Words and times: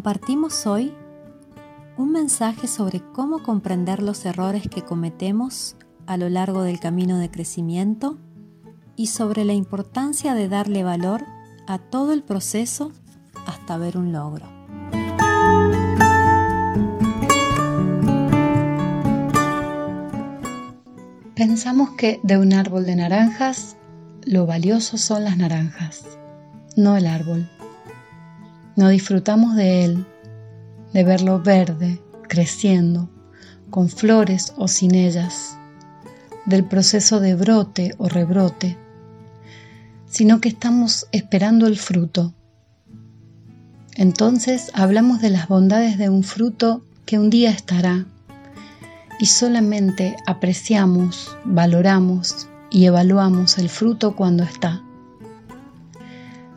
Compartimos 0.00 0.66
hoy 0.66 0.94
un 1.98 2.10
mensaje 2.10 2.66
sobre 2.68 3.02
cómo 3.12 3.42
comprender 3.42 4.02
los 4.02 4.24
errores 4.24 4.66
que 4.66 4.80
cometemos 4.80 5.76
a 6.06 6.16
lo 6.16 6.30
largo 6.30 6.62
del 6.62 6.80
camino 6.80 7.18
de 7.18 7.30
crecimiento 7.30 8.16
y 8.96 9.08
sobre 9.08 9.44
la 9.44 9.52
importancia 9.52 10.32
de 10.32 10.48
darle 10.48 10.84
valor 10.84 11.26
a 11.66 11.76
todo 11.76 12.14
el 12.14 12.22
proceso 12.22 12.92
hasta 13.46 13.76
ver 13.76 13.98
un 13.98 14.10
logro. 14.10 14.46
Pensamos 21.34 21.90
que 21.90 22.20
de 22.22 22.38
un 22.38 22.54
árbol 22.54 22.86
de 22.86 22.96
naranjas 22.96 23.76
lo 24.24 24.46
valioso 24.46 24.96
son 24.96 25.24
las 25.24 25.36
naranjas, 25.36 26.06
no 26.74 26.96
el 26.96 27.06
árbol. 27.06 27.50
No 28.76 28.88
disfrutamos 28.88 29.56
de 29.56 29.84
él, 29.84 30.06
de 30.92 31.04
verlo 31.04 31.40
verde, 31.40 32.00
creciendo, 32.28 33.10
con 33.70 33.88
flores 33.88 34.52
o 34.56 34.68
sin 34.68 34.94
ellas, 34.94 35.56
del 36.46 36.64
proceso 36.64 37.20
de 37.20 37.34
brote 37.34 37.94
o 37.98 38.08
rebrote, 38.08 38.78
sino 40.06 40.40
que 40.40 40.48
estamos 40.48 41.06
esperando 41.12 41.66
el 41.66 41.78
fruto. 41.78 42.34
Entonces 43.94 44.70
hablamos 44.74 45.20
de 45.20 45.30
las 45.30 45.48
bondades 45.48 45.98
de 45.98 46.08
un 46.08 46.22
fruto 46.22 46.84
que 47.06 47.18
un 47.18 47.30
día 47.30 47.50
estará 47.50 48.06
y 49.18 49.26
solamente 49.26 50.16
apreciamos, 50.26 51.36
valoramos 51.44 52.48
y 52.70 52.86
evaluamos 52.86 53.58
el 53.58 53.68
fruto 53.68 54.16
cuando 54.16 54.44
está. 54.44 54.82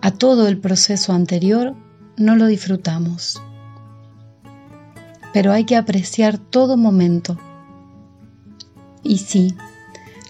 A 0.00 0.10
todo 0.12 0.46
el 0.48 0.58
proceso 0.58 1.12
anterior 1.12 1.74
no 2.16 2.36
lo 2.36 2.46
disfrutamos, 2.46 3.42
pero 5.32 5.52
hay 5.52 5.64
que 5.64 5.76
apreciar 5.76 6.38
todo 6.38 6.76
momento. 6.76 7.36
Y 9.02 9.18
sí, 9.18 9.54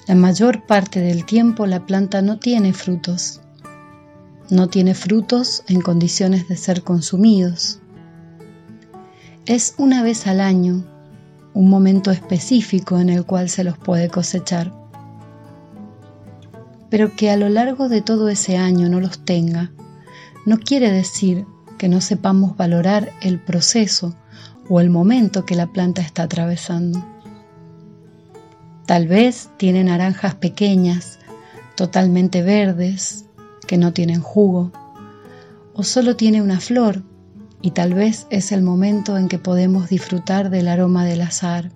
la 0.06 0.14
mayor 0.14 0.66
parte 0.66 1.00
del 1.00 1.24
tiempo 1.26 1.66
la 1.66 1.84
planta 1.86 2.22
no 2.22 2.38
tiene 2.38 2.72
frutos. 2.72 3.40
No 4.50 4.68
tiene 4.68 4.94
frutos 4.94 5.62
en 5.68 5.80
condiciones 5.80 6.48
de 6.48 6.56
ser 6.56 6.82
consumidos. 6.82 7.80
Es 9.46 9.74
una 9.78 10.02
vez 10.02 10.26
al 10.26 10.40
año 10.40 10.84
un 11.52 11.70
momento 11.70 12.10
específico 12.10 12.98
en 12.98 13.10
el 13.10 13.24
cual 13.24 13.48
se 13.48 13.62
los 13.62 13.78
puede 13.78 14.08
cosechar. 14.08 14.72
Pero 16.88 17.14
que 17.14 17.30
a 17.30 17.36
lo 17.36 17.48
largo 17.48 17.88
de 17.88 18.02
todo 18.02 18.28
ese 18.28 18.56
año 18.56 18.88
no 18.88 19.00
los 19.00 19.24
tenga, 19.24 19.70
no 20.46 20.58
quiere 20.58 20.90
decir 20.90 21.46
que 21.78 21.88
no 21.88 22.00
sepamos 22.00 22.56
valorar 22.56 23.12
el 23.20 23.38
proceso 23.38 24.14
o 24.68 24.80
el 24.80 24.90
momento 24.90 25.44
que 25.44 25.54
la 25.54 25.66
planta 25.66 26.02
está 26.02 26.24
atravesando. 26.24 27.04
Tal 28.86 29.08
vez 29.08 29.50
tiene 29.56 29.84
naranjas 29.84 30.34
pequeñas, 30.34 31.18
totalmente 31.74 32.42
verdes, 32.42 33.26
que 33.66 33.78
no 33.78 33.92
tienen 33.92 34.20
jugo, 34.20 34.72
o 35.74 35.82
solo 35.82 36.16
tiene 36.16 36.42
una 36.42 36.60
flor 36.60 37.02
y 37.62 37.70
tal 37.70 37.94
vez 37.94 38.26
es 38.28 38.52
el 38.52 38.62
momento 38.62 39.16
en 39.16 39.28
que 39.28 39.38
podemos 39.38 39.88
disfrutar 39.88 40.50
del 40.50 40.68
aroma 40.68 41.06
del 41.06 41.22
azar. 41.22 41.70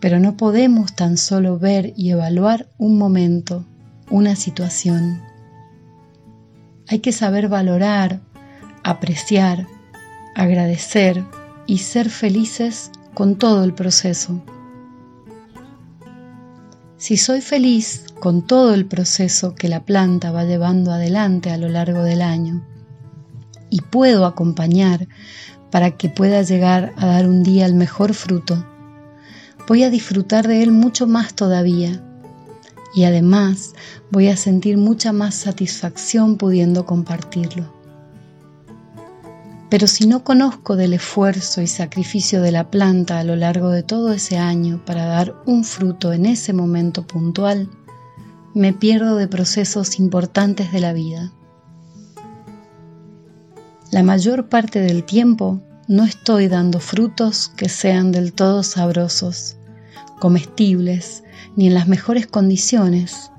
Pero 0.00 0.18
no 0.18 0.36
podemos 0.36 0.96
tan 0.96 1.16
solo 1.16 1.58
ver 1.58 1.92
y 1.96 2.10
evaluar 2.10 2.68
un 2.78 2.98
momento, 2.98 3.64
una 4.10 4.34
situación. 4.34 5.22
Hay 6.88 6.98
que 6.98 7.12
saber 7.12 7.48
valorar, 7.48 8.20
apreciar, 8.82 9.66
agradecer 10.34 11.24
y 11.66 11.78
ser 11.78 12.10
felices 12.10 12.90
con 13.14 13.36
todo 13.36 13.64
el 13.64 13.74
proceso. 13.74 14.42
Si 16.96 17.16
soy 17.16 17.40
feliz 17.40 18.04
con 18.20 18.46
todo 18.46 18.74
el 18.74 18.86
proceso 18.86 19.54
que 19.54 19.68
la 19.68 19.84
planta 19.84 20.30
va 20.30 20.44
llevando 20.44 20.92
adelante 20.92 21.50
a 21.50 21.56
lo 21.56 21.68
largo 21.68 22.02
del 22.04 22.22
año, 22.22 22.64
y 23.70 23.80
puedo 23.80 24.26
acompañar 24.26 25.08
para 25.70 25.92
que 25.92 26.10
pueda 26.10 26.42
llegar 26.42 26.92
a 26.96 27.06
dar 27.06 27.26
un 27.26 27.42
día 27.42 27.64
el 27.64 27.74
mejor 27.74 28.12
fruto, 28.12 28.66
voy 29.66 29.82
a 29.82 29.90
disfrutar 29.90 30.46
de 30.46 30.62
él 30.62 30.72
mucho 30.72 31.06
más 31.06 31.34
todavía 31.34 32.02
y 32.94 33.04
además 33.04 33.74
voy 34.10 34.28
a 34.28 34.36
sentir 34.36 34.76
mucha 34.76 35.12
más 35.12 35.34
satisfacción 35.34 36.36
pudiendo 36.36 36.84
compartirlo. 36.84 37.72
Pero 39.70 39.86
si 39.86 40.06
no 40.06 40.22
conozco 40.22 40.76
del 40.76 40.92
esfuerzo 40.92 41.62
y 41.62 41.66
sacrificio 41.66 42.42
de 42.42 42.52
la 42.52 42.70
planta 42.70 43.18
a 43.18 43.24
lo 43.24 43.36
largo 43.36 43.70
de 43.70 43.82
todo 43.82 44.12
ese 44.12 44.36
año 44.36 44.84
para 44.84 45.06
dar 45.06 45.34
un 45.46 45.64
fruto 45.64 46.12
en 46.12 46.26
ese 46.26 46.52
momento 46.52 47.06
puntual, 47.06 47.70
me 48.54 48.74
pierdo 48.74 49.16
de 49.16 49.28
procesos 49.28 49.98
importantes 49.98 50.72
de 50.72 50.80
la 50.80 50.92
vida. 50.92 51.32
La 53.90 54.02
mayor 54.02 54.50
parte 54.50 54.80
del 54.80 55.04
tiempo 55.04 55.62
no 55.88 56.04
estoy 56.04 56.48
dando 56.48 56.78
frutos 56.78 57.50
que 57.56 57.68
sean 57.68 58.12
del 58.12 58.34
todo 58.34 58.62
sabrosos, 58.62 59.56
comestibles, 60.18 61.21
ni 61.56 61.66
en 61.66 61.74
las 61.74 61.88
mejores 61.88 62.26
condiciones, 62.26 63.30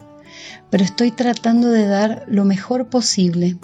pero 0.70 0.84
estoy 0.84 1.12
tratando 1.12 1.70
de 1.70 1.86
dar 1.86 2.26
lo 2.28 2.46
mejor 2.46 2.88
posible. 2.88 3.58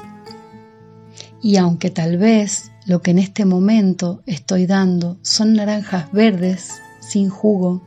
Y 1.41 1.57
aunque 1.57 1.89
tal 1.89 2.17
vez 2.17 2.71
lo 2.85 3.01
que 3.01 3.11
en 3.11 3.19
este 3.19 3.45
momento 3.45 4.21
estoy 4.25 4.65
dando 4.65 5.17
son 5.21 5.53
naranjas 5.53 6.11
verdes, 6.11 6.81
sin 6.99 7.29
jugo, 7.29 7.81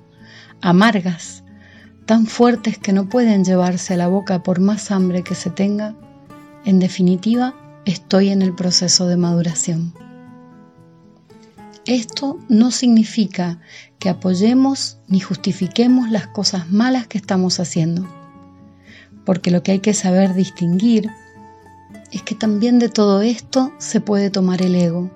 amargas, 0.61 1.45
tan 2.07 2.27
fuertes 2.27 2.79
que 2.79 2.93
no 2.93 3.09
pueden 3.09 3.45
llevarse 3.45 3.95
a 3.95 3.97
la 3.97 4.09
boca 4.09 4.43
por 4.43 4.61
más 4.61 4.91
hambre 4.91 5.23
que 5.23 5.34
se 5.34 5.51
tenga, 5.51 5.95
en 6.65 6.79
definitiva, 6.79 7.55
estoy 7.84 8.31
en 8.31 8.43
el 8.43 8.55
proceso 8.55 9.07
de 9.09 9.17
maduración. 9.17 9.93
Esto 11.84 12.38
no 12.48 12.70
significa 12.70 13.59
que 13.98 14.09
apoyemos 14.09 14.98
ni 15.09 15.19
justifiquemos 15.19 16.10
las 16.10 16.28
cosas 16.28 16.70
malas 16.70 17.09
que 17.09 17.19
estamos 17.19 17.59
haciendo, 17.59 18.06
porque 19.25 19.50
lo 19.50 19.65
que 19.65 19.72
hay 19.72 19.78
que 19.81 19.92
saber 19.92 20.34
distinguir 20.34 21.10
es 22.12 22.22
que 22.22 22.37
también 22.37 22.78
de 22.78 22.88
todo 22.88 23.21
esto 23.21 23.72
se 23.78 24.00
puede 24.00 24.31
tomar 24.31 24.62
el 24.62 24.76
ego. 24.76 25.10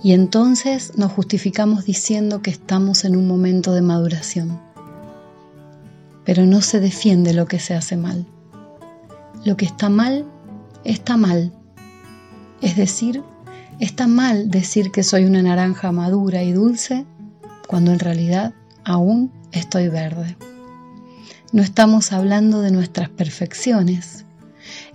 Y 0.00 0.12
entonces 0.12 0.92
nos 0.96 1.10
justificamos 1.10 1.84
diciendo 1.84 2.40
que 2.40 2.50
estamos 2.50 3.04
en 3.04 3.16
un 3.16 3.26
momento 3.26 3.72
de 3.72 3.82
maduración. 3.82 4.60
Pero 6.24 6.46
no 6.46 6.60
se 6.60 6.78
defiende 6.78 7.32
lo 7.32 7.46
que 7.46 7.58
se 7.58 7.74
hace 7.74 7.96
mal. 7.96 8.26
Lo 9.44 9.56
que 9.56 9.64
está 9.64 9.88
mal 9.88 10.24
está 10.84 11.16
mal. 11.16 11.52
Es 12.60 12.76
decir, 12.76 13.24
está 13.80 14.06
mal 14.06 14.50
decir 14.50 14.90
que 14.90 15.02
soy 15.02 15.24
una 15.24 15.42
naranja 15.42 15.92
madura 15.92 16.42
y 16.42 16.52
dulce 16.52 17.06
cuando 17.66 17.92
en 17.92 17.98
realidad 17.98 18.54
aún 18.84 19.32
estoy 19.52 19.88
verde. 19.88 20.36
No 21.52 21.62
estamos 21.62 22.12
hablando 22.12 22.60
de 22.60 22.70
nuestras 22.70 23.08
perfecciones, 23.08 24.24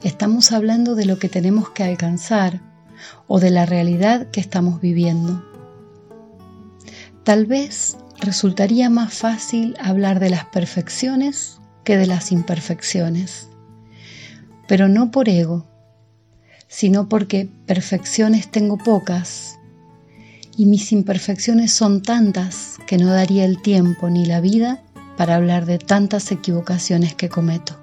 estamos 0.02 0.52
hablando 0.52 0.96
de 0.96 1.06
lo 1.06 1.18
que 1.18 1.30
tenemos 1.30 1.70
que 1.70 1.84
alcanzar 1.84 2.62
o 3.28 3.40
de 3.40 3.50
la 3.50 3.66
realidad 3.66 4.30
que 4.32 4.40
estamos 4.40 4.82
viviendo. 4.82 5.44
Tal 7.24 7.46
vez 7.46 7.98
resultaría 8.20 8.90
más 8.90 9.14
fácil 9.14 9.76
hablar 9.80 10.20
de 10.20 10.30
las 10.30 10.46
perfecciones 10.46 11.60
que 11.84 11.98
de 11.98 12.06
las 12.06 12.32
imperfecciones, 12.32 13.48
pero 14.68 14.88
no 14.88 15.12
por 15.12 15.30
ego, 15.30 15.66
sino 16.74 17.08
porque 17.08 17.48
perfecciones 17.68 18.50
tengo 18.50 18.80
pocas 18.80 19.60
y 20.58 20.66
mis 20.66 20.92
imperfecciones 20.92 21.72
son 21.72 22.02
tantas 22.02 22.80
que 22.88 22.98
no 22.98 23.14
daría 23.14 23.46
el 23.46 23.62
tiempo 23.62 24.10
ni 24.10 24.26
la 24.26 24.42
vida 24.42 24.82
para 25.16 25.36
hablar 25.36 25.68
de 25.68 25.78
tantas 25.78 26.32
equivocaciones 26.32 27.14
que 27.14 27.30
cometo. 27.30 27.78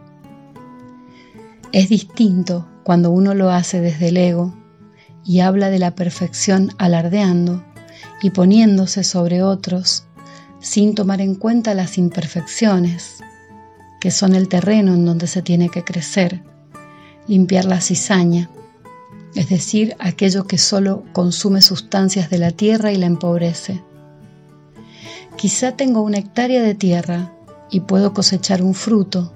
Es 1.70 1.88
distinto 1.88 2.68
cuando 2.82 3.12
uno 3.12 3.34
lo 3.34 3.50
hace 3.50 3.80
desde 3.80 4.08
el 4.08 4.16
ego 4.16 4.56
y 5.24 5.38
habla 5.38 5.70
de 5.70 5.78
la 5.78 5.94
perfección 5.94 6.72
alardeando 6.76 7.64
y 8.22 8.30
poniéndose 8.30 9.04
sobre 9.04 9.44
otros 9.44 10.04
sin 10.58 10.96
tomar 10.96 11.20
en 11.20 11.36
cuenta 11.36 11.74
las 11.74 11.96
imperfecciones, 11.96 13.22
que 14.00 14.10
son 14.10 14.34
el 14.34 14.48
terreno 14.48 14.94
en 14.94 15.04
donde 15.04 15.28
se 15.28 15.42
tiene 15.42 15.68
que 15.68 15.84
crecer, 15.84 16.42
limpiar 17.28 17.66
la 17.66 17.80
cizaña 17.80 18.50
es 19.34 19.48
decir, 19.48 19.96
aquello 19.98 20.46
que 20.46 20.58
solo 20.58 21.04
consume 21.12 21.62
sustancias 21.62 22.30
de 22.30 22.38
la 22.38 22.50
tierra 22.50 22.92
y 22.92 22.96
la 22.96 23.06
empobrece. 23.06 23.82
Quizá 25.36 25.76
tengo 25.76 26.02
una 26.02 26.18
hectárea 26.18 26.62
de 26.62 26.74
tierra 26.74 27.32
y 27.70 27.80
puedo 27.80 28.12
cosechar 28.12 28.62
un 28.62 28.74
fruto, 28.74 29.32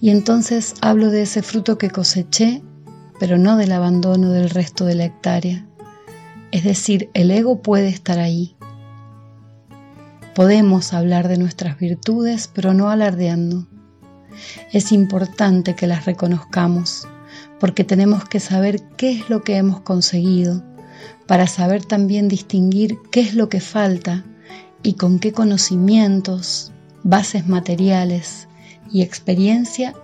y 0.00 0.10
entonces 0.10 0.74
hablo 0.80 1.10
de 1.10 1.22
ese 1.22 1.42
fruto 1.42 1.78
que 1.78 1.90
coseché 1.90 2.62
pero 3.18 3.38
no 3.38 3.56
del 3.56 3.72
abandono 3.72 4.30
del 4.30 4.50
resto 4.50 4.84
de 4.84 4.94
la 4.94 5.04
hectárea. 5.04 5.66
Es 6.50 6.64
decir, 6.64 7.10
el 7.14 7.30
ego 7.30 7.60
puede 7.62 7.88
estar 7.88 8.18
ahí. 8.18 8.56
Podemos 10.34 10.92
hablar 10.92 11.28
de 11.28 11.36
nuestras 11.36 11.78
virtudes, 11.78 12.48
pero 12.52 12.74
no 12.74 12.90
alardeando. 12.90 13.66
Es 14.72 14.92
importante 14.92 15.74
que 15.74 15.88
las 15.88 16.06
reconozcamos, 16.06 17.08
porque 17.60 17.84
tenemos 17.84 18.24
que 18.24 18.40
saber 18.40 18.82
qué 18.96 19.12
es 19.12 19.28
lo 19.28 19.42
que 19.42 19.56
hemos 19.56 19.80
conseguido, 19.80 20.62
para 21.26 21.46
saber 21.46 21.84
también 21.84 22.28
distinguir 22.28 22.98
qué 23.10 23.20
es 23.20 23.34
lo 23.34 23.48
que 23.48 23.60
falta 23.60 24.24
y 24.82 24.94
con 24.94 25.18
qué 25.18 25.32
conocimientos, 25.32 26.72
bases 27.02 27.46
materiales 27.46 28.48
y 28.90 29.02
experiencia 29.02 29.94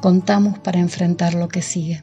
contamos 0.00 0.58
para 0.58 0.80
enfrentar 0.80 1.34
lo 1.34 1.48
que 1.48 1.62
sigue. 1.62 2.02